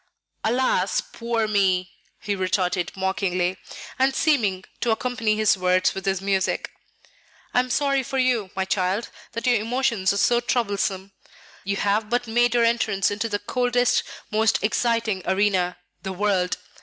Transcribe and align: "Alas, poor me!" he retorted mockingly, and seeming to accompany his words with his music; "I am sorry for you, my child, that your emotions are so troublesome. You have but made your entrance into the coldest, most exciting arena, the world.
"Alas, 0.43 0.99
poor 0.99 1.47
me!" 1.47 1.91
he 2.19 2.35
retorted 2.35 2.91
mockingly, 2.97 3.55
and 3.99 4.15
seeming 4.15 4.63
to 4.79 4.89
accompany 4.89 5.35
his 5.35 5.55
words 5.59 5.93
with 5.93 6.05
his 6.07 6.19
music; 6.21 6.71
"I 7.53 7.59
am 7.59 7.69
sorry 7.69 8.01
for 8.01 8.17
you, 8.17 8.49
my 8.55 8.65
child, 8.65 9.09
that 9.33 9.45
your 9.45 9.57
emotions 9.57 10.11
are 10.11 10.17
so 10.17 10.39
troublesome. 10.39 11.11
You 11.63 11.75
have 11.75 12.09
but 12.09 12.25
made 12.25 12.55
your 12.55 12.63
entrance 12.65 13.11
into 13.11 13.29
the 13.29 13.37
coldest, 13.37 14.01
most 14.31 14.63
exciting 14.63 15.21
arena, 15.27 15.77
the 16.01 16.13
world. 16.13 16.57